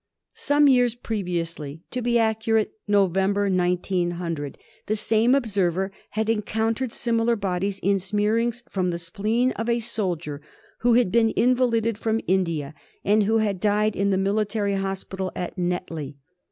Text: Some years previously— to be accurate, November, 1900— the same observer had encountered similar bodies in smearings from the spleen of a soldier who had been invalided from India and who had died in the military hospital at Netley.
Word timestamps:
Some 0.33 0.67
years 0.67 0.95
previously— 0.95 1.83
to 1.91 2.01
be 2.01 2.17
accurate, 2.17 2.71
November, 2.87 3.43
1900— 3.51 4.57
the 4.87 4.95
same 4.95 5.35
observer 5.35 5.91
had 6.17 6.27
encountered 6.27 6.91
similar 6.91 7.35
bodies 7.35 7.77
in 7.83 7.97
smearings 7.99 8.63
from 8.67 8.89
the 8.89 8.97
spleen 8.97 9.51
of 9.51 9.69
a 9.69 9.79
soldier 9.79 10.41
who 10.79 10.95
had 10.95 11.11
been 11.11 11.31
invalided 11.35 11.99
from 11.99 12.19
India 12.25 12.73
and 13.05 13.25
who 13.25 13.37
had 13.37 13.59
died 13.59 13.95
in 13.95 14.09
the 14.09 14.17
military 14.17 14.73
hospital 14.73 15.31
at 15.35 15.55
Netley. 15.55 16.17